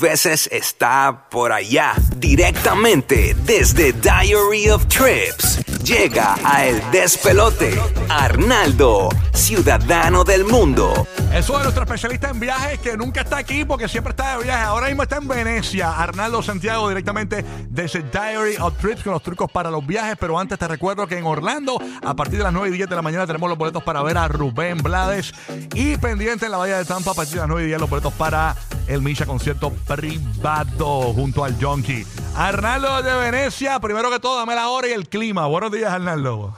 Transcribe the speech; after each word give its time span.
veces 0.00 0.48
está 0.50 1.26
por 1.30 1.52
allá, 1.52 1.94
directamente 2.16 3.36
desde 3.44 3.92
Diary 3.92 4.70
of 4.70 4.86
Trips. 4.86 5.64
Llega 5.84 6.36
a 6.42 6.64
El 6.64 6.82
Despelote, 6.90 7.78
Arnaldo, 8.08 9.10
ciudadano 9.34 10.24
del 10.24 10.44
mundo. 10.44 11.06
Eso 11.32 11.56
es 11.56 11.62
nuestro 11.62 11.84
especialista 11.84 12.30
en 12.30 12.40
viajes 12.40 12.78
que 12.80 12.96
nunca 12.96 13.20
está 13.20 13.38
aquí 13.38 13.64
porque 13.64 13.88
siempre 13.88 14.10
está 14.10 14.36
de 14.36 14.44
viaje. 14.44 14.62
Ahora 14.64 14.86
mismo 14.88 15.02
está 15.02 15.16
en 15.16 15.28
Venecia. 15.28 15.90
Arnaldo 15.90 16.42
Santiago 16.42 16.88
directamente 16.88 17.44
desde 17.68 18.02
Diary 18.02 18.56
of 18.60 18.76
Trips 18.78 19.02
con 19.02 19.12
los 19.12 19.22
trucos 19.22 19.50
para 19.50 19.70
los 19.70 19.86
viajes. 19.86 20.16
Pero 20.18 20.38
antes 20.38 20.58
te 20.58 20.66
recuerdo 20.66 21.06
que 21.06 21.18
en 21.18 21.24
Orlando, 21.24 21.80
a 22.02 22.14
partir 22.14 22.38
de 22.38 22.44
las 22.44 22.52
9 22.52 22.68
y 22.68 22.72
10 22.72 22.88
de 22.88 22.96
la 22.96 23.02
mañana, 23.02 23.26
tenemos 23.26 23.48
los 23.48 23.58
boletos 23.58 23.82
para 23.82 24.02
ver 24.02 24.18
a 24.18 24.28
Rubén 24.28 24.78
Blades. 24.78 25.32
Y 25.74 25.96
pendiente 25.98 26.46
en 26.46 26.52
la 26.52 26.58
Bahía 26.58 26.78
de 26.78 26.84
Tampa, 26.84 27.12
a 27.12 27.14
partir 27.14 27.34
de 27.34 27.40
las 27.40 27.48
9 27.48 27.64
y 27.64 27.66
10, 27.68 27.80
los 27.80 27.90
boletos 27.90 28.12
para 28.14 28.56
el 28.90 29.02
Misha 29.02 29.24
concierto 29.24 29.70
privado 29.86 31.12
junto 31.14 31.44
al 31.44 31.54
Junkie. 31.62 32.02
Arnaldo 32.36 33.02
de 33.02 33.30
Venecia, 33.30 33.78
primero 33.78 34.10
que 34.10 34.18
todo, 34.18 34.38
dame 34.38 34.56
la 34.56 34.68
hora 34.68 34.88
y 34.88 34.92
el 34.92 35.08
clima. 35.08 35.46
Buenos 35.46 35.70
días, 35.70 35.92
Arnaldo. 35.92 36.54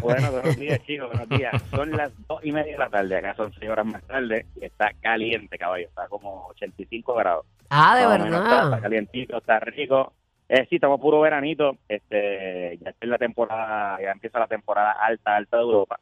Bueno, 0.00 0.30
buenos 0.30 0.56
días, 0.56 0.80
chicos, 0.86 1.08
buenos 1.08 1.28
días. 1.28 1.60
Son 1.70 1.90
las 1.90 2.12
dos 2.28 2.44
y 2.44 2.52
media 2.52 2.72
de 2.72 2.78
la 2.78 2.88
tarde, 2.88 3.16
acá 3.16 3.34
son 3.34 3.52
seis 3.58 3.68
horas 3.68 3.84
más 3.84 4.00
tarde 4.04 4.46
y 4.60 4.64
está 4.64 4.92
caliente, 5.00 5.58
caballo, 5.58 5.88
está 5.88 6.06
como 6.08 6.46
85 6.50 7.14
grados. 7.14 7.46
Ah, 7.68 7.96
de 7.98 8.06
menos 8.06 8.26
Está, 8.28 8.38
está 8.38 8.64
verdad. 8.64 8.80
calientito, 8.82 9.36
está 9.38 9.58
rico. 9.58 10.12
Eh, 10.48 10.64
sí, 10.70 10.76
estamos 10.76 11.00
puro 11.00 11.20
veranito. 11.20 11.76
Este, 11.88 12.78
ya 12.80 12.90
está 12.90 13.04
en 13.06 13.10
la 13.10 13.18
temporada, 13.18 14.00
ya 14.00 14.12
empieza 14.12 14.38
la 14.38 14.46
temporada 14.46 14.92
alta, 14.92 15.34
alta 15.34 15.56
de 15.56 15.62
Europa. 15.64 15.98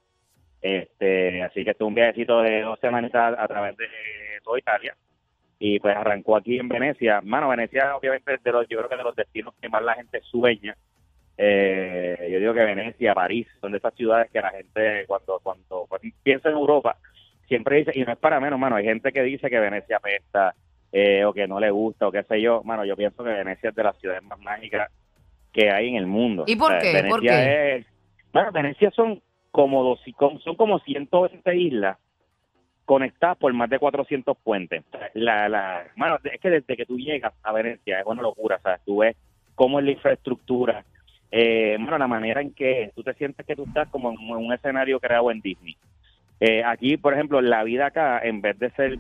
Este, 0.61 1.43
así 1.43 1.65
que 1.65 1.71
estuve 1.71 1.89
un 1.89 1.95
viajecito 1.95 2.43
de 2.43 2.61
dos 2.61 2.79
semanitas 2.81 3.35
a 3.39 3.49
través 3.49 3.75
de 3.79 3.87
toda 4.43 4.59
Italia. 4.59 4.95
Y 5.59 5.79
pues 5.81 5.97
arrancó 5.97 6.37
aquí 6.37 6.59
en 6.59 6.69
Venecia. 6.69 7.21
Mano, 7.23 7.49
Venecia 7.49 7.97
obviamente 7.97 8.35
es 8.35 8.43
de 8.43 8.53
los, 8.53 8.69
yo 8.69 8.79
creo 8.79 8.89
que 8.91 8.97
de 8.97 9.03
los 9.05 9.17
destinos 9.17 9.55
que 9.61 9.69
más 9.69 9.83
la 9.83 9.95
gente 9.95 10.21
sueña. 10.23 10.77
Eh, 11.37 12.29
yo 12.33 12.39
digo 12.39 12.55
que 12.55 12.65
Venecia, 12.65 13.15
París, 13.15 13.47
son 13.61 13.73
de 13.73 13.79
esas 13.79 13.95
ciudades 13.95 14.31
que 14.31 14.41
la 14.41 14.51
gente 14.51 15.05
cuando, 15.07 15.41
cuando, 15.43 15.87
cuando 15.89 16.09
piensa 16.23 16.49
en 16.49 16.55
Europa, 16.57 16.97
siempre 17.49 17.79
dice, 17.79 17.93
y 17.95 18.05
no 18.05 18.13
es 18.13 18.19
para 18.19 18.41
menos, 18.41 18.59
mano, 18.59 18.77
hay 18.77 18.85
gente 18.85 19.13
que 19.13 19.23
dice 19.23 19.51
que 19.51 19.59
Venecia 19.59 19.97
apesta, 19.97 20.55
eh, 20.93 21.25
o 21.25 21.33
que 21.33 21.49
no 21.49 21.59
le 21.59 21.71
gusta, 21.71 22.07
o 22.07 22.13
qué 22.13 22.23
sé 22.23 22.41
yo. 22.41 22.63
Mano, 22.63 22.85
yo 22.85 22.97
pienso 22.97 23.25
que 23.25 23.31
Venecia 23.31 23.71
es 23.71 23.77
de 23.77 23.83
las 23.83 23.99
ciudades 23.99 24.23
más 24.23 24.39
mágicas 24.39 24.91
que 25.53 25.71
hay 25.71 25.89
en 25.89 25.97
el 25.97 26.07
mundo. 26.07 26.45
¿Y 26.47 26.57
por 26.57 26.69
O 26.73 26.81
sea, 26.81 26.81
qué? 26.81 26.93
Venecia 26.93 27.11
¿Por 27.11 27.21
qué? 27.21 27.77
es- 27.77 27.87
bueno, 28.33 28.53
Venecia 28.53 28.91
son 28.91 29.21
como 29.51 29.83
dos, 29.85 30.01
son 30.43 30.57
como 30.57 30.79
120 30.81 31.57
islas 31.57 31.97
conectadas 32.85 33.37
por 33.39 33.53
más 33.53 33.71
de 33.71 33.79
400 33.79 34.37
puentes. 34.39 34.83
La, 35.15 35.49
la, 35.49 35.85
mano, 35.97 36.19
es 36.25 36.41
que 36.41 36.51
desde 36.51 36.77
que 36.77 36.85
tú 36.87 36.99
llegas 36.99 37.33
a 37.43 37.53
Venecia 37.53 38.01
es 38.01 38.07
una 38.07 38.23
locura, 38.23 38.59
¿sabes? 38.63 38.81
Tú 38.85 38.99
ves 38.99 39.17
cómo 39.55 39.79
es 39.79 39.85
la 39.85 39.93
infraestructura, 39.93 40.85
eh, 41.31 41.77
bueno, 41.81 41.99
la 41.99 42.07
manera 42.07 42.41
en 42.41 42.53
que 42.53 42.93
tú 42.95 43.03
te 43.03 43.15
sientes 43.15 43.45
que 43.47 43.57
tú 43.57 43.65
estás 43.65 43.89
como 43.89 44.11
en 44.13 44.19
un 44.31 44.53
escenario 44.53 45.01
creado 45.01 45.31
en 45.31 45.41
Disney. 45.41 45.77
Eh, 46.41 46.63
aquí, 46.65 46.97
por 46.97 47.15
ejemplo, 47.15 47.41
la 47.41 47.63
vida 47.65 47.87
acá, 47.87 48.21
en 48.23 48.41
vez 48.41 48.59
de 48.59 48.71
ser 48.73 48.99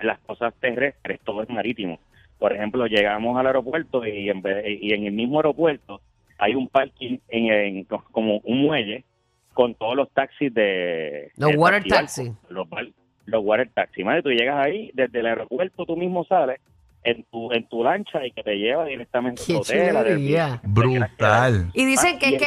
las 0.00 0.18
cosas 0.20 0.52
terrestres, 0.60 1.20
todo 1.24 1.42
es 1.42 1.48
marítimo. 1.48 1.98
Por 2.38 2.52
ejemplo, 2.52 2.86
llegamos 2.86 3.38
al 3.38 3.46
aeropuerto 3.46 4.04
y 4.06 4.28
en, 4.28 4.42
vez- 4.42 4.64
y 4.80 4.92
en 4.92 5.04
el 5.06 5.12
mismo 5.12 5.38
aeropuerto 5.38 6.00
hay 6.38 6.54
un 6.54 6.68
parking 6.68 7.18
en, 7.28 7.52
en- 7.52 7.84
como 7.84 8.38
un 8.38 8.62
muelle 8.62 9.04
con 9.52 9.74
todos 9.76 9.94
los 9.94 10.10
taxis 10.10 10.52
de 10.52 11.30
Los 11.36 11.54
water 11.54 11.84
taxibarco, 11.84 12.00
taxi. 12.06 12.32
los, 12.52 12.68
bar- 12.68 12.88
los 13.26 13.42
water 13.44 13.70
taxi. 13.74 14.04
Madre, 14.04 14.22
tú 14.22 14.30
llegas 14.30 14.64
ahí 14.64 14.90
desde 14.94 15.20
el 15.20 15.26
aeropuerto, 15.26 15.84
tú 15.86 15.96
mismo 15.96 16.24
sales 16.24 16.60
en 17.02 17.22
tu 17.24 17.52
en 17.52 17.68
tu 17.68 17.84
lancha 17.84 18.24
y 18.26 18.30
que 18.30 18.42
te 18.42 18.56
lleva 18.56 18.86
directamente 18.86 19.42
Qué 19.46 19.52
al 19.52 19.58
hotel. 19.60 19.96
Airbnb, 19.96 20.60
Brutal. 20.62 21.70
Y 21.74 21.84
dicen 21.84 22.14
Ah, 22.16 22.18
que, 22.18 22.30
y 22.30 22.34
el 22.34 22.40
que, 22.40 22.46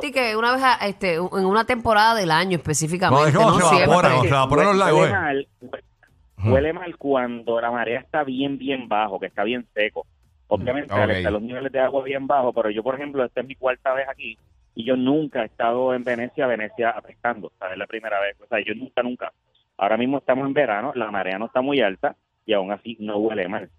que 0.00 0.06
y 0.08 0.12
que 0.12 0.36
una 0.36 0.52
vez, 0.52 0.62
a- 0.62 0.86
este, 0.86 1.14
en 1.14 1.46
una 1.46 1.64
temporada 1.64 2.14
del 2.14 2.30
año 2.30 2.56
específicamente, 2.58 3.22
No, 3.22 3.28
es 3.28 3.34
no, 3.34 3.54
se 3.60 3.76
siempre. 3.76 3.84
evaporan 4.28 4.66
los 4.66 4.76
Huele- 4.76 4.78
lagos, 4.78 5.00
huele 5.00 5.08
eh. 5.08 5.12
mal, 5.12 5.48
hue- 5.62 6.52
huele 6.52 6.72
mal 6.74 6.96
cuando 6.98 7.60
la 7.60 7.70
marea 7.70 8.00
está 8.00 8.24
bien, 8.24 8.58
bien 8.58 8.88
bajo, 8.88 9.18
que 9.18 9.26
está 9.26 9.42
bien 9.42 9.66
seco. 9.74 10.06
Obviamente, 10.48 10.92
al 10.92 11.08
Ok. 11.10 11.16
estar 11.16 11.32
los 11.32 11.40
niveles 11.42 11.72
de 11.72 11.80
agua 11.80 12.04
bien 12.04 12.26
bajos, 12.26 12.54
pero 12.54 12.68
yo, 12.68 12.82
por 12.82 12.94
ejemplo, 12.96 13.24
esta 13.24 13.40
es 13.40 13.46
mi 13.46 13.54
cuarta 13.54 13.94
vez 13.94 14.06
aquí 14.06 14.36
y 14.74 14.84
yo 14.84 14.96
nunca 14.96 15.42
he 15.42 15.46
estado 15.46 15.94
en 15.94 16.04
Venecia, 16.04 16.46
Venecia 16.46 16.90
apestando, 16.90 17.46
o 17.46 17.52
sea, 17.58 17.72
es 17.72 17.78
la 17.78 17.86
primera 17.86 18.20
vez. 18.20 18.36
O 18.42 18.46
sea, 18.48 18.58
yo 18.62 18.74
nunca, 18.74 19.02
nunca. 19.02 19.32
Ahora 19.76 19.96
mismo 19.96 20.18
estamos 20.18 20.46
en 20.46 20.54
verano, 20.54 20.92
la 20.94 21.10
marea 21.10 21.38
no 21.38 21.46
está 21.46 21.60
muy 21.60 21.80
alta 21.80 22.16
y 22.46 22.52
aún 22.52 22.72
así 22.72 22.96
no 23.00 23.18
huele 23.18 23.48
mal. 23.48 23.70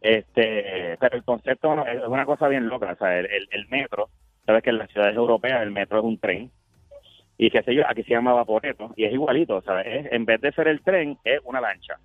Este, 0.00 0.96
pero 1.00 1.16
el 1.16 1.24
concepto 1.24 1.86
es 1.86 2.02
una 2.06 2.24
cosa 2.26 2.48
bien 2.48 2.68
loca, 2.68 2.92
o 2.92 2.96
sea, 2.96 3.18
el 3.18 3.68
metro, 3.70 4.10
sabes 4.46 4.62
que 4.62 4.70
en 4.70 4.78
las 4.78 4.90
ciudades 4.90 5.16
europeas 5.16 5.62
el 5.62 5.72
metro 5.72 5.98
es 5.98 6.04
un 6.04 6.18
tren 6.18 6.50
y 7.38 7.50
qué 7.50 7.62
sé 7.62 7.74
yo, 7.74 7.82
aquí 7.88 8.02
se 8.02 8.10
llama 8.10 8.32
vaporeto 8.34 8.92
y 8.96 9.04
es 9.04 9.12
igualito, 9.12 9.62
¿sabes? 9.62 9.86
Es- 9.86 10.12
en 10.12 10.24
vez 10.24 10.40
de 10.40 10.52
ser 10.52 10.68
el 10.68 10.82
tren, 10.82 11.18
es 11.24 11.40
una 11.44 11.60
lancha. 11.60 11.98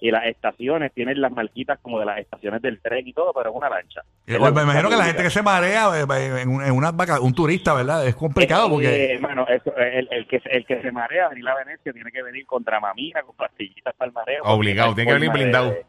Y 0.00 0.10
las 0.12 0.26
estaciones 0.26 0.92
tienen 0.92 1.20
las 1.20 1.32
marquitas 1.32 1.78
como 1.80 1.98
de 1.98 2.06
las 2.06 2.18
estaciones 2.18 2.62
del 2.62 2.80
tren 2.80 3.06
y 3.08 3.12
todo, 3.12 3.32
pero 3.34 3.50
es 3.50 3.56
una 3.56 3.68
lancha. 3.68 4.02
Eh, 4.26 4.36
pues, 4.38 4.52
me 4.54 4.62
imagino 4.62 4.88
que 4.88 4.96
la 4.96 5.04
gente 5.06 5.22
que 5.24 5.30
se 5.30 5.42
marea 5.42 5.88
eh, 6.00 6.04
eh, 6.08 6.42
en, 6.42 6.48
un- 6.50 6.62
en 6.64 6.72
una 6.72 6.92
vaca, 6.92 7.20
un 7.20 7.34
turista, 7.34 7.74
¿verdad? 7.74 8.06
Es 8.06 8.14
complicado 8.14 8.70
porque. 8.70 9.14
Eh, 9.14 9.18
mano, 9.18 9.44
eso, 9.48 9.74
el, 9.76 10.06
el 10.12 10.26
que, 10.28 10.40
el 10.44 10.64
que 10.66 10.80
se 10.82 10.92
marea 10.92 11.26
a 11.26 11.28
venir 11.30 11.48
a 11.48 11.56
Venecia 11.56 11.92
tiene 11.92 12.10
que 12.12 12.22
venir 12.22 12.46
con 12.46 12.62
dramamina, 12.62 13.22
con 13.22 13.34
pastillitas 13.34 13.94
para 13.96 14.08
el 14.08 14.12
mareo. 14.14 14.42
Obligado, 14.44 14.94
tiene 14.94 15.08
que 15.10 15.14
venir 15.14 15.30
blindado. 15.32 15.70
de- 15.70 15.84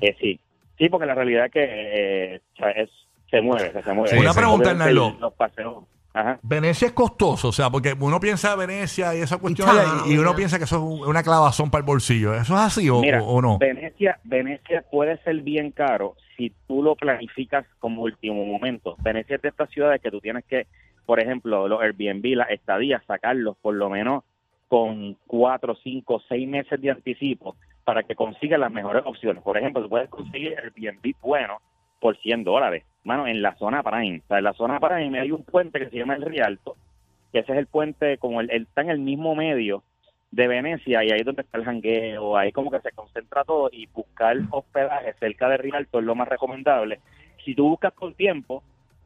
eh, 0.00 0.16
sí, 0.20 0.40
sí, 0.78 0.88
porque 0.88 1.06
la 1.06 1.14
realidad 1.14 1.46
es 1.46 1.52
que 1.52 1.62
eh, 1.64 2.40
es, 2.74 2.90
se 3.30 3.40
mueve, 3.40 3.72
se, 3.82 3.92
mueve. 3.92 4.08
Sí, 4.10 4.18
Una 4.18 4.34
pregunta, 4.34 4.70
Arnaldo. 4.70 5.16
Los 5.20 5.32
paseos. 5.34 5.84
Ajá. 6.14 6.38
Venecia 6.42 6.86
es 6.88 6.92
costoso, 6.92 7.48
o 7.48 7.52
sea, 7.52 7.70
porque 7.70 7.94
uno 7.98 8.20
piensa 8.20 8.54
Venecia 8.54 9.14
y 9.14 9.20
esa 9.20 9.38
cuestión 9.38 9.68
y, 10.06 10.18
uno 10.18 10.34
piensa 10.34 10.58
que 10.58 10.64
eso 10.64 10.76
es 10.76 11.06
una 11.08 11.22
clavazón 11.22 11.70
para 11.70 11.80
el 11.80 11.86
bolsillo. 11.86 12.34
¿Eso 12.34 12.54
es 12.54 12.60
así 12.60 12.90
o, 12.90 13.00
Mira, 13.00 13.22
o- 13.22 13.36
o 13.36 13.42
no? 13.42 13.58
Venecia, 13.58 14.18
Venecia 14.24 14.84
puede 14.90 15.16
ser 15.22 15.40
bien 15.40 15.70
caro 15.70 16.14
si 16.36 16.52
tú 16.66 16.82
lo 16.82 16.96
planificas 16.96 17.64
como 17.78 18.02
último 18.02 18.44
momento. 18.44 18.96
Venecia 19.02 19.36
es 19.36 19.42
de 19.42 19.48
estas 19.48 19.70
ciudades 19.70 20.02
que 20.02 20.10
tú 20.10 20.20
tienes 20.20 20.44
que, 20.44 20.66
por 21.06 21.18
ejemplo, 21.18 21.66
los 21.66 21.80
Airbnb, 21.80 22.36
las 22.36 22.50
estadías, 22.50 23.02
sacarlos 23.06 23.56
por 23.62 23.74
lo 23.74 23.88
menos 23.88 24.24
con 24.68 25.16
cuatro, 25.26 25.76
cinco, 25.82 26.20
seis 26.28 26.48
meses 26.48 26.80
de 26.80 26.90
anticipo 26.90 27.56
para 27.84 28.02
que 28.02 28.14
consigas 28.14 28.60
las 28.60 28.70
mejores 28.70 29.02
opciones. 29.06 29.42
Por 29.42 29.56
ejemplo, 29.58 29.82
tú 29.82 29.88
puedes 29.88 30.08
conseguir 30.08 30.56
Airbnb 30.58 31.14
bueno 31.20 31.58
por 32.02 32.16
100 32.16 32.42
dólares, 32.42 32.82
mano, 33.04 33.28
en 33.28 33.40
la 33.42 33.54
zona 33.54 33.84
Prime. 33.84 34.22
O 34.24 34.26
sea, 34.26 34.38
en 34.38 34.44
la 34.44 34.54
zona 34.54 34.80
Prime 34.80 35.20
hay 35.20 35.30
un 35.30 35.44
puente 35.44 35.78
que 35.78 35.88
se 35.88 35.98
llama 35.98 36.16
el 36.16 36.22
Rialto, 36.22 36.76
que 37.32 37.38
ese 37.38 37.52
es 37.52 37.58
el 37.58 37.68
puente, 37.68 38.18
como 38.18 38.40
el, 38.40 38.50
está 38.50 38.80
en 38.80 38.90
el 38.90 38.98
mismo 38.98 39.36
medio 39.36 39.84
de 40.32 40.48
Venecia 40.48 41.04
y 41.04 41.12
ahí 41.12 41.20
es 41.20 41.24
donde 41.24 41.42
está 41.42 41.58
el 41.58 41.64
jangueo, 41.64 42.36
ahí 42.36 42.50
como 42.50 42.72
que 42.72 42.80
se 42.80 42.90
concentra 42.90 43.44
todo 43.44 43.70
y 43.72 43.86
buscar 43.86 44.36
hospedaje 44.50 45.14
cerca 45.20 45.48
de 45.48 45.58
Rialto 45.58 46.00
es 46.00 46.04
lo 46.04 46.16
más 46.16 46.28
recomendable. 46.28 46.98
Si 47.44 47.54
tú 47.54 47.68
buscas 47.68 47.92
con 47.92 48.14
tiempo, 48.14 48.64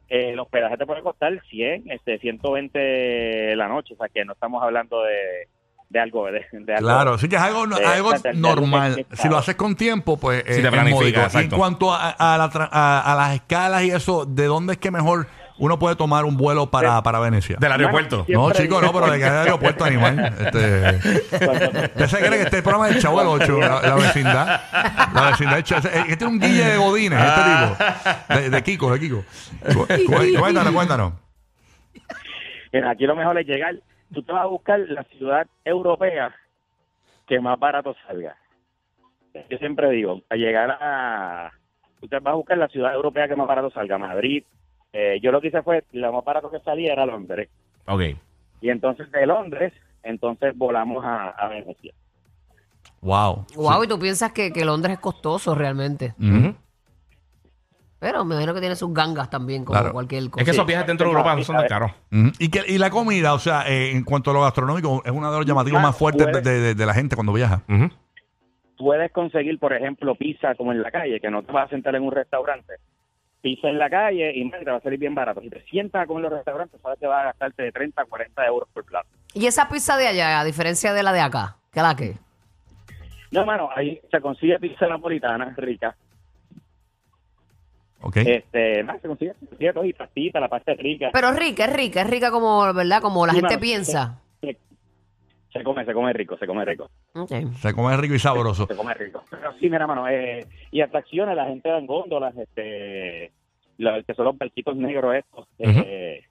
eh, 0.09 0.31
el 0.31 0.39
hospedaje 0.39 0.77
te 0.77 0.87
puede 0.87 1.03
costar 1.03 1.39
100, 1.51 1.91
este, 1.91 2.17
120 2.17 3.55
la 3.55 3.67
noche, 3.67 3.93
o 3.93 3.97
sea 3.97 4.09
que 4.09 4.25
no 4.25 4.33
estamos 4.33 4.63
hablando 4.63 5.03
de, 5.03 5.47
de 5.89 5.99
algo 6.01 6.25
de, 6.27 6.45
de 6.51 6.73
algo- 6.75 6.87
Claro, 6.87 7.17
sí 7.17 7.29
que 7.29 7.35
es 7.37 7.41
algo, 7.41 7.65
de- 7.67 7.85
algo 7.85 8.11
de- 8.11 8.19
de- 8.19 8.29
de- 8.33 8.35
normal. 8.39 8.95
de- 8.95 9.05
de- 9.09 9.15
Si 9.17 9.29
lo 9.29 9.37
haces 9.37 9.55
con 9.55 9.75
tiempo, 9.75 10.17
pues 10.17 10.43
Si 10.45 10.51
eh, 10.51 10.55
te 10.55 10.61
es 10.63 10.69
planificas. 10.69 11.33
Y 11.35 11.37
en 11.39 11.49
cuanto 11.49 11.93
a, 11.93 12.09
a 12.09 12.37
la 12.37 12.49
a- 12.71 13.11
a 13.13 13.15
las 13.15 13.35
escalas 13.35 13.83
y 13.83 13.91
eso, 13.91 14.25
¿de 14.25 14.45
dónde 14.45 14.73
es 14.73 14.79
que 14.79 14.91
mejor 14.91 15.27
uno 15.59 15.79
puede 15.79 15.95
tomar 15.95 16.25
un 16.25 16.37
vuelo 16.37 16.69
para, 16.69 17.01
para 17.01 17.19
Venecia? 17.19 17.55
Del 17.59 17.71
aeropuerto. 17.71 18.25
Bueno, 18.25 18.41
No, 18.41 18.45
siempre- 18.53 18.63
chico, 18.65 18.81
no, 18.81 18.91
pero 18.93 19.09
de 19.11 19.17
que 19.17 19.23
hay 19.25 19.29
aeropuerto 19.31 19.85
animal. 19.85 20.35
Este, 20.39 20.95
¿Usted 21.95 22.07
se 22.07 22.17
cree 22.17 22.29
que 22.31 22.41
este 22.43 22.61
programa 22.61 22.89
es 22.89 22.97
el 22.97 23.01
Chavo 23.01 23.19
del 23.19 23.27
8, 23.29 23.59
la, 23.59 23.81
la 23.81 23.95
vecindad? 23.95 24.61
La 25.15 25.29
vecindad 25.31 25.55
del 25.55 25.63
Chavo. 25.63 25.87
Es 25.87 26.21
un 26.21 26.39
guille 26.39 26.65
de 26.65 26.77
Godines, 26.77 27.19
este 27.23 27.41
tipo. 27.41 28.41
De, 28.41 28.49
de 28.49 28.61
Kiko, 28.63 28.91
de 28.93 28.99
Kiko. 28.99 29.23
Cu- 29.73 29.87
cu- 29.87 30.39
Cuéntanos, 30.39 30.73
cuéntanos. 30.73 31.13
Mira, 32.73 32.91
aquí 32.91 33.05
lo 33.05 33.15
mejor 33.15 33.39
es 33.39 33.47
llegar, 33.47 33.73
tú 34.13 34.23
te 34.23 34.31
vas 34.31 34.43
a 34.43 34.47
buscar 34.47 34.79
la 34.79 35.03
ciudad 35.03 35.47
europea 35.63 36.35
que 37.27 37.39
más 37.39 37.59
barato 37.59 37.95
salga. 38.05 38.37
Yo 39.49 39.57
siempre 39.57 39.89
digo, 39.91 40.21
a 40.29 40.35
llegar 40.35 40.77
a... 40.81 41.51
Tú 41.99 42.07
te 42.07 42.19
vas 42.19 42.33
a 42.33 42.35
buscar 42.35 42.57
la 42.57 42.67
ciudad 42.67 42.93
europea 42.93 43.27
que 43.27 43.35
más 43.35 43.47
barato 43.47 43.69
salga, 43.71 43.97
Madrid. 43.97 44.43
Eh, 44.93 45.19
yo 45.21 45.31
lo 45.31 45.41
que 45.41 45.47
hice 45.47 45.61
fue, 45.61 45.83
lo 45.91 46.13
más 46.13 46.23
barato 46.23 46.49
que 46.49 46.59
salía 46.59 46.93
era 46.93 47.05
Londres. 47.05 47.49
Ok. 47.85 48.01
Y 48.61 48.69
entonces 48.69 49.11
de 49.11 49.25
Londres, 49.25 49.73
entonces 50.03 50.57
volamos 50.57 51.03
a, 51.05 51.29
a 51.29 51.47
Venecia. 51.49 51.93
Wow. 53.01 53.45
Wow, 53.55 53.83
y 53.83 53.87
tú 53.87 53.99
piensas 53.99 54.31
que, 54.31 54.51
que 54.51 54.65
Londres 54.65 54.93
es 54.93 54.99
costoso 54.99 55.53
realmente. 55.53 56.13
Ujú. 56.19 56.55
Pero 57.99 58.23
me 58.25 58.35
imagino 58.35 58.53
que 58.53 58.59
tiene 58.59 58.75
sus 58.75 58.93
gangas 58.93 59.29
también, 59.29 59.65
como 59.65 59.79
Claro. 59.79 59.93
cualquier 59.93 60.29
cosa. 60.29 60.41
Es 60.41 60.45
que 60.45 60.51
esos 60.51 60.65
viajes 60.67 60.85
dentro 60.85 61.07
de 61.07 61.11
Europa 61.13 61.35
no 61.35 61.43
son 61.43 61.57
tan 61.57 61.67
caros. 61.67 61.91
Ujú. 62.11 62.31
Y, 62.37 62.49
que, 62.49 62.61
y 62.67 62.77
la 62.77 62.89
comida, 62.91 63.33
o 63.33 63.39
sea, 63.39 63.67
eh, 63.67 63.91
en 63.91 64.03
cuanto 64.03 64.29
a 64.31 64.33
lo 64.35 64.41
gastronómico, 64.41 65.01
es 65.03 65.11
uno 65.11 65.31
de 65.31 65.37
los 65.37 65.45
llamativos 65.47 65.79
Ah, 65.79 65.83
más 65.87 65.97
fuertes 65.97 66.25
de, 66.27 66.31
puede- 66.31 66.59
de- 66.59 66.75
de 66.75 66.85
la 66.85 66.93
gente 66.93 67.15
cuando 67.15 67.33
viaja. 67.33 67.63
Ujú. 67.67 67.89
puedes 68.77 69.11
conseguir, 69.11 69.57
por 69.57 69.73
ejemplo, 69.73 70.13
pizza 70.13 70.53
como 70.53 70.71
en 70.71 70.83
la 70.83 70.91
calle, 70.91 71.19
que 71.19 71.31
no 71.31 71.41
te 71.41 71.51
vas 71.51 71.65
a 71.65 71.69
sentar 71.69 71.95
en 71.95 72.03
un 72.03 72.11
restaurante. 72.11 72.73
Pizza 73.41 73.69
en 73.69 73.79
la 73.79 73.89
calle 73.89 74.31
y 74.37 74.43
man, 74.45 74.63
te 74.63 74.69
va 74.69 74.77
a 74.77 74.81
salir 74.81 74.99
bien 74.99 75.15
barato. 75.15 75.41
Si 75.41 75.49
te 75.49 75.63
sientas 75.63 76.03
a 76.03 76.05
comer 76.05 76.25
en 76.25 76.29
los 76.29 76.37
restaurantes, 76.37 76.79
sabes 76.81 76.99
que 76.99 77.07
vas 77.07 77.21
a 77.21 77.25
gastarte 77.25 77.63
de 77.63 77.71
30 77.71 78.03
a 78.03 78.05
40 78.05 78.45
euros 78.45 78.69
por 78.71 78.83
plato. 78.85 79.07
¿Y 79.33 79.47
esa 79.47 79.67
pizza 79.67 79.97
de 79.97 80.07
allá, 80.07 80.39
a 80.39 80.43
diferencia 80.43 80.93
de 80.93 81.01
la 81.01 81.11
de 81.11 81.21
acá? 81.21 81.55
¿Qué 81.71 81.81
la 81.81 81.95
que? 81.95 82.17
No, 83.31 83.39
hermano, 83.41 83.69
ahí 83.75 83.99
se 84.11 84.21
consigue 84.21 84.59
pizza 84.59 84.85
napolitana 84.87 85.55
rica. 85.57 85.95
Ok. 88.01 88.17
Este, 88.17 88.83
nada, 88.83 88.99
se 88.99 89.07
consigue, 89.07 89.33
se 89.39 89.47
consigue 89.47 89.73
todo 89.73 89.83
y 89.85 89.93
pastita, 89.93 90.39
la 90.39 90.47
pasta 90.49 90.71
es 90.73 90.77
rica. 90.79 91.09
Pero 91.13 91.29
es 91.29 91.35
rica, 91.39 91.65
es 91.65 91.73
rica, 91.75 92.01
es 92.01 92.09
rica 92.09 92.31
como, 92.31 92.71
¿verdad? 92.73 93.01
Como 93.01 93.25
la 93.25 93.33
Sí, 93.33 93.37
gente 93.39 93.49
mano, 93.55 93.61
piensa. 93.61 94.21
Se, 94.41 94.57
se 95.51 95.63
come, 95.63 95.83
se 95.85 95.93
come 95.93 96.13
rico, 96.13 96.37
se 96.37 96.45
come 96.45 96.63
rico. 96.65 96.89
Ok. 97.15 97.31
Se 97.59 97.73
come 97.73 97.97
rico 97.97 98.13
y 98.13 98.19
sabroso. 98.19 98.67
Se 98.67 98.75
come 98.75 98.93
rico. 98.93 99.23
Pero 99.29 99.51
sí, 99.59 99.69
mira, 99.69 99.87
mano, 99.87 100.07
eh, 100.07 100.45
y 100.71 100.81
atracciones, 100.81 101.35
la 101.35 101.45
gente 101.45 101.69
da 101.69 101.79
en 101.79 101.87
góndolas, 101.87 102.37
este, 102.37 103.31
lo- 103.77 104.03
que 104.03 104.13
son 104.13 104.25
los 104.25 104.37
barquitos 104.37 104.75
negros 104.75 105.15
estos. 105.15 105.47
eh, 105.59 106.21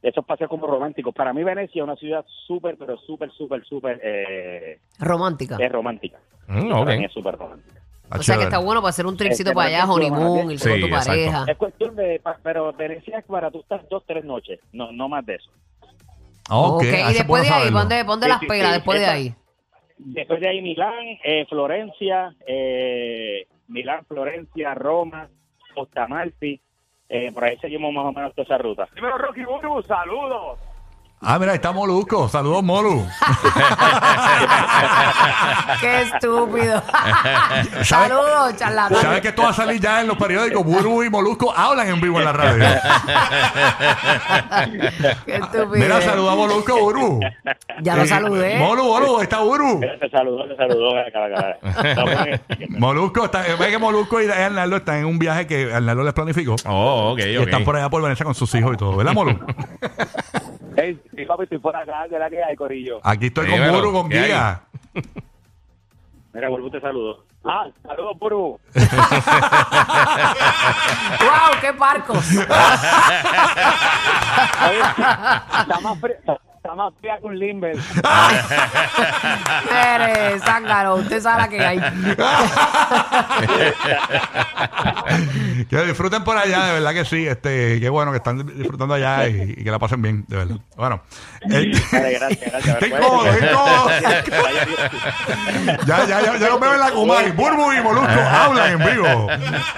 esos 0.00 0.24
paseos 0.24 0.48
como 0.48 0.66
románticos. 0.66 1.12
Para 1.12 1.32
mí 1.32 1.42
Venecia 1.42 1.80
es 1.80 1.84
una 1.84 1.96
ciudad 1.96 2.24
súper, 2.46 2.76
pero 2.78 2.96
súper, 2.98 3.32
súper, 3.32 3.64
súper 3.64 4.00
eh, 4.02 4.78
Romántica. 5.00 5.56
es 5.58 5.72
romántica. 5.72 6.18
Mm, 6.46 6.70
Para 6.70 6.96
mí 6.96 7.04
es 7.04 7.12
súper 7.12 7.36
romántica. 7.36 7.77
O 8.10 8.22
sea 8.22 8.36
que 8.38 8.44
está 8.44 8.58
bueno 8.58 8.80
para 8.80 8.90
hacer 8.90 9.06
un 9.06 9.16
tripsito 9.16 9.50
Este, 9.50 9.54
para 9.54 9.68
allá, 9.68 9.90
honeymoon, 9.90 10.50
irse 10.50 10.70
con 10.70 10.80
tu 10.80 10.86
exacto. 10.86 11.08
pareja. 11.10 11.44
Es 11.48 11.56
cuestión 11.56 11.96
de, 11.96 12.20
pero 12.42 12.72
Venecia 12.72 13.18
es 13.18 13.24
para 13.24 13.50
tú 13.50 13.60
estar 13.60 13.86
dos, 13.88 14.02
tres 14.06 14.24
noches, 14.24 14.60
no, 14.72 14.92
no 14.92 15.08
más 15.08 15.24
de 15.26 15.34
eso. 15.36 15.50
Ok, 16.50 16.76
Ok, 16.76 16.82
y 16.84 17.12
después 17.12 17.42
de 17.42 17.48
ahí, 17.50 17.70
ponte, 17.70 18.04
ponte 18.04 18.24
Sí, 18.26 18.30
las 18.30 18.40
sí, 18.40 18.46
pelas 18.46 18.68
sí. 18.68 18.74
después 18.74 19.00
de 19.00 19.06
ahí. 19.06 19.34
Después 19.98 20.40
de 20.40 20.48
ahí 20.48 20.62
Milán, 20.62 21.18
eh, 21.24 21.44
Florencia, 21.48 22.34
eh, 22.46 23.46
Milán, 23.66 24.04
Florencia, 24.06 24.74
Roma, 24.74 25.28
Costa 25.74 26.04
Amalfi. 26.04 26.60
Eh, 27.10 27.32
por 27.32 27.44
ahí 27.44 27.56
seguimos 27.58 27.92
más 27.92 28.04
o 28.04 28.12
menos 28.12 28.34
toda 28.34 28.44
esa 28.44 28.58
ruta. 28.58 28.88
Dímelo, 28.94 29.18
Rocky 29.18 29.44
Buru, 29.44 29.82
saludos. 29.82 30.58
Ah, 31.20 31.36
mira, 31.38 31.52
ahí 31.52 31.56
está 31.56 31.72
Molusco. 31.72 32.28
Saludos, 32.28 32.62
Molu. 32.62 33.02
Qué 35.80 36.02
estúpido. 36.02 36.80
Saludos, 37.82 38.56
charlatán. 38.56 39.02
¿Sabes 39.02 39.20
que 39.22 39.28
esto 39.28 39.42
va 39.42 39.48
a 39.48 39.52
salir 39.52 39.80
ya 39.80 40.00
en 40.00 40.06
los 40.06 40.16
periódicos? 40.16 40.64
Buru 40.64 41.02
y 41.02 41.10
Molusco 41.10 41.52
hablan 41.56 41.88
en 41.88 42.00
vivo 42.00 42.20
en 42.20 42.24
la 42.24 42.32
radio. 42.32 42.64
Qué 45.26 45.34
estúpido. 45.36 45.66
Mira, 45.70 46.00
saluda 46.02 46.32
a 46.32 46.36
Molusco, 46.36 46.78
Buru. 46.78 47.18
Ya 47.82 47.96
lo 47.96 48.06
saludé. 48.06 48.56
Molu, 48.58 48.84
Molu, 48.84 49.16
ahí 49.18 49.24
está 49.24 49.40
Buru. 49.40 49.80
Te 49.80 50.08
saludó, 50.10 50.46
te 50.48 50.56
saludó. 50.56 50.90
Molusco, 52.78 53.24
está, 53.24 53.44
eh, 53.46 53.56
ve 53.58 53.70
que 53.70 53.78
Molusco 53.78 54.22
y 54.22 54.30
Arnaldo 54.30 54.76
están 54.76 54.98
en 54.98 55.06
un 55.06 55.18
viaje 55.18 55.48
que 55.48 55.72
Arnaldo 55.74 56.04
les 56.04 56.12
planificó. 56.14 56.54
Oh, 56.66 57.10
ok, 57.12 57.18
Y 57.26 57.36
ok. 57.38 57.44
están 57.46 57.64
por 57.64 57.74
allá 57.74 57.88
por 57.90 58.00
Venecia 58.02 58.24
con 58.24 58.36
sus 58.36 58.54
hijos 58.54 58.74
y 58.74 58.76
todo, 58.76 58.94
¿verdad, 58.96 59.12
Molu? 59.14 59.36
Hey, 60.80 60.96
sí, 61.10 61.24
papi, 61.24 61.42
estoy 61.42 61.58
por 61.58 61.74
acá, 61.74 62.06
que 62.08 62.16
la 62.16 62.30
que 62.30 62.40
hay, 62.40 62.54
Corillo. 62.54 63.00
Aquí 63.02 63.26
estoy 63.26 63.48
con 63.48 63.58
Buru, 63.72 63.92
con 63.92 64.08
guía. 64.08 64.62
Mira, 66.32 66.48
Buru, 66.50 66.70
te 66.70 66.80
saludo. 66.80 67.24
Ah, 67.42 67.66
saludos, 67.82 68.16
Buru. 68.16 68.60
¡Wow! 71.20 71.60
¡Qué 71.60 71.72
parcos! 71.72 72.18
Oye, 72.30 72.44
está 75.58 75.80
más 75.82 75.98
está 76.04 76.38
más 76.74 76.92
fría 77.00 77.18
que 77.18 77.26
un 77.26 77.38
Limber. 77.38 77.76
Mire, 79.64 80.38
zángaro, 80.40 80.96
usted 80.96 81.20
sabe 81.20 81.42
la 81.42 81.48
que 81.48 81.64
hay. 81.64 81.78
que 85.68 85.84
disfruten 85.84 86.24
por 86.24 86.36
allá, 86.36 86.66
de 86.66 86.72
verdad 86.74 86.92
que 86.92 87.04
sí. 87.04 87.26
Este, 87.26 87.80
qué 87.80 87.88
bueno 87.88 88.10
que 88.10 88.18
están 88.18 88.46
disfrutando 88.46 88.94
allá 88.94 89.28
y, 89.28 89.54
y 89.56 89.64
que 89.64 89.70
la 89.70 89.78
pasen 89.78 90.02
bien, 90.02 90.24
de 90.28 90.36
verdad. 90.36 90.56
Bueno, 90.76 91.02
Vale, 91.42 92.12
gracias, 92.12 92.50
gracias. 92.50 92.76
Qué 92.78 92.90
cómodo, 92.90 93.24
qué 93.24 93.50
cómodo. 93.50 93.88
ya, 95.86 96.04
ya, 96.06 96.20
ya, 96.20 96.36
ya 96.36 96.48
los 96.48 96.60
veo 96.60 96.74
en 96.74 96.80
la 96.80 96.90
Comay. 96.90 97.30
Burbu 97.32 97.72
y 97.72 97.80
Molusco 97.80 98.20
hablan 98.20 98.72
en 98.72 98.78
vivo. 98.78 99.26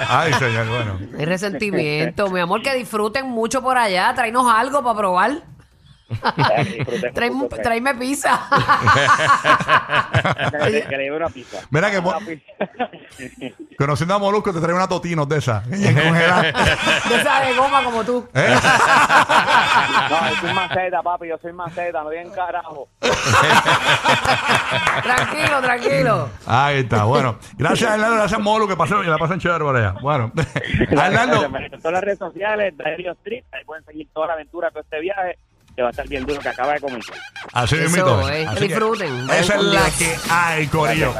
Ay, 0.09 0.33
señor, 0.35 0.67
bueno. 0.69 0.99
Hay 1.19 1.25
resentimiento. 1.25 2.31
Mi 2.31 2.41
amor, 2.41 2.63
que 2.63 2.75
disfruten 2.75 3.29
mucho 3.29 3.63
por 3.63 3.79
allá. 3.79 4.13
Tráenos 4.15 4.47
algo 4.53 4.83
para 4.83 4.97
probar. 4.97 5.50
Tráeme, 7.15 7.49
tráeme 7.62 7.95
pizza. 7.95 8.41
Que 10.51 10.59
le, 10.71 10.83
que 10.83 10.97
le 10.97 11.05
lleve 11.05 11.17
una 11.17 11.29
pizza. 11.29 11.59
Mira 11.71 11.91
que 11.91 12.01
mo- 12.01 12.15
pizza. 12.19 13.55
Conociendo 13.79 14.15
a 14.15 14.19
Molusco, 14.19 14.53
te 14.53 14.61
trae 14.61 14.75
una 14.75 14.89
totinos 14.89 15.29
de 15.29 15.39
esa. 15.39 15.62
En 15.71 15.95
congelada. 15.95 16.43
De 16.43 17.15
esa 17.21 17.41
de 17.41 17.55
goma 17.55 17.83
como 17.83 18.05
tú. 18.05 18.29
¿Eh? 18.35 18.55
No, 20.11 20.31
yo 20.31 20.37
soy 20.41 20.53
maceta, 20.53 21.03
papi, 21.03 21.29
yo 21.29 21.39
soy 21.39 21.53
maceta, 21.53 22.03
no 22.03 22.11
bien 22.11 22.31
carajo. 22.31 22.89
Tranquilo, 25.03 25.61
tranquilo. 25.62 26.29
Ahí 26.47 26.79
está, 26.81 27.05
bueno. 27.05 27.39
Gracias, 27.57 27.91
Arnaldo, 27.91 28.17
gracias, 28.17 28.41
Molu, 28.41 28.69
que, 28.69 28.77
pasen, 28.77 29.01
que 29.03 29.09
la 29.09 29.17
pasen 29.19 29.39
chévere 29.41 29.65
por 29.65 29.77
allá. 29.77 29.95
Bueno, 30.03 30.31
Arnaldo. 30.99 31.45
En 31.57 31.71
todas 31.79 31.93
las 31.93 32.03
redes 32.05 32.19
sociales, 32.19 32.77
Dario 32.77 33.12
Street, 33.12 33.45
ahí 33.53 33.65
pueden 33.65 33.85
seguir 33.85 34.09
toda 34.12 34.27
la 34.29 34.33
aventura, 34.35 34.71
todo 34.71 34.83
este 34.83 35.01
viaje, 35.01 35.39
que 35.81 35.82
va 35.85 35.88
a 35.88 35.91
estar 35.93 36.09
bien 36.09 36.27
duro, 36.27 36.38
que 36.41 36.49
acaba 36.50 36.75
de 36.75 36.81
comenzar. 36.81 37.17
Así 37.55 37.75
que 37.75 37.87
que 37.87 38.67
disfruten, 38.67 39.31
Esa 39.31 39.55
es 39.55 39.62
la 39.62 39.91
que 39.91 40.15
hay, 40.29 40.67
Corillo. 40.67 41.15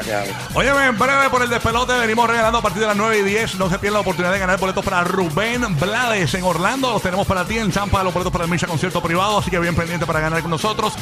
Óyeme, 0.53 0.85
en 0.85 0.99
breve 0.99 1.29
por 1.31 1.41
el 1.41 1.49
despelote 1.49 1.93
venimos 1.97 2.29
regalando 2.29 2.59
a 2.59 2.61
partir 2.61 2.81
de 2.81 2.87
las 2.87 2.95
9 2.95 3.17
y 3.19 3.23
10. 3.23 3.55
No 3.55 3.69
se 3.69 3.79
pierdan 3.79 3.95
la 3.95 3.99
oportunidad 4.01 4.31
de 4.33 4.37
ganar 4.39 4.59
boletos 4.59 4.85
para 4.85 5.03
Rubén 5.03 5.65
Blades 5.79 6.33
en 6.35 6.43
Orlando. 6.43 6.91
Los 6.91 7.01
tenemos 7.01 7.25
para 7.25 7.43
ti 7.45 7.57
en 7.57 7.71
Champa, 7.71 8.03
los 8.03 8.13
boletos 8.13 8.31
para 8.31 8.45
el 8.45 8.51
Misha 8.51 8.67
concierto 8.67 9.01
privado. 9.01 9.39
Así 9.39 9.49
que 9.49 9.57
bien 9.59 9.75
pendiente 9.75 10.05
para 10.05 10.19
ganar 10.19 10.41
con 10.43 10.51
nosotros. 10.51 10.93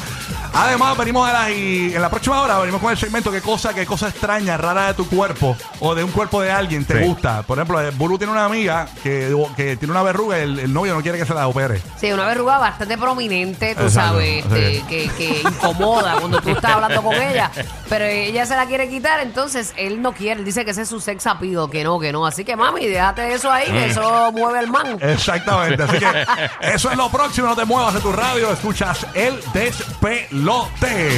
Además, 0.54 0.96
venimos 0.96 1.28
a 1.28 1.32
las 1.34 1.50
y 1.50 1.94
en 1.94 2.00
la 2.00 2.08
próxima 2.08 2.40
hora 2.40 2.58
venimos 2.58 2.80
con 2.80 2.90
el 2.90 2.96
segmento 2.96 3.30
qué 3.30 3.42
cosa, 3.42 3.74
qué 3.74 3.84
cosa 3.84 4.08
extraña, 4.08 4.56
rara 4.56 4.86
de 4.88 4.94
tu 4.94 5.06
cuerpo 5.06 5.54
o 5.80 5.94
de 5.94 6.02
un 6.02 6.10
cuerpo 6.12 6.40
de 6.40 6.50
alguien 6.50 6.84
te 6.86 6.98
Sí. 6.98 7.04
gusta. 7.06 7.42
Por 7.42 7.58
ejemplo, 7.58 7.80
eh, 7.80 7.90
Buru 7.90 8.16
tiene 8.16 8.32
una 8.32 8.46
amiga 8.46 8.88
que, 9.02 9.34
que 9.56 9.76
tiene 9.76 9.92
una 9.92 10.02
verruga 10.02 10.38
y 10.38 10.42
el, 10.42 10.58
el 10.60 10.72
novio 10.72 10.94
no 10.94 11.02
quiere 11.02 11.18
que 11.18 11.26
se 11.26 11.34
la 11.34 11.46
opere. 11.46 11.80
Sí, 12.00 12.10
una 12.10 12.26
verruga 12.26 12.58
bastante 12.58 12.96
prominente, 12.96 13.49
tú 13.54 13.82
Exacto, 13.82 13.90
sabes, 13.90 14.44
este, 14.44 14.84
que, 14.88 15.08
que 15.16 15.40
incomoda 15.40 16.16
cuando 16.18 16.40
tú 16.40 16.50
estás 16.50 16.72
hablando 16.72 17.02
con 17.02 17.14
ella, 17.14 17.50
pero 17.88 18.04
ella 18.04 18.46
se 18.46 18.56
la 18.56 18.66
quiere 18.66 18.88
quitar, 18.88 19.20
entonces 19.20 19.72
él 19.76 20.02
no 20.02 20.12
quiere, 20.12 20.40
él 20.40 20.44
dice 20.44 20.64
que 20.64 20.70
ese 20.72 20.82
es 20.82 20.88
su 20.88 21.00
sex 21.00 21.26
appeal, 21.26 21.68
que 21.70 21.84
no, 21.84 21.98
que 21.98 22.12
no. 22.12 22.26
Así 22.26 22.44
que 22.44 22.56
mami, 22.56 22.86
déjate 22.86 23.32
eso 23.32 23.50
ahí, 23.50 23.70
que 23.70 23.86
eso 23.86 24.32
mueve 24.32 24.60
el 24.60 24.68
man. 24.68 24.98
Exactamente. 25.00 25.82
Así 25.82 25.98
que 25.98 26.26
eso 26.74 26.90
es 26.90 26.96
lo 26.96 27.10
próximo. 27.10 27.48
No 27.48 27.56
te 27.56 27.64
muevas 27.64 27.94
de 27.94 28.00
tu 28.00 28.12
radio. 28.12 28.52
Escuchas 28.52 29.06
el 29.14 29.40
despelote. 29.52 31.10